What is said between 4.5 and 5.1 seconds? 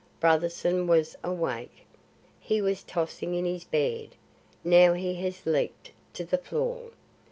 Now